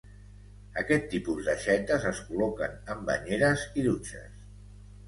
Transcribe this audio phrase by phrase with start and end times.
[0.81, 4.47] Aquest tipus d'aixetes es col·loquen en banyeres i dutxes.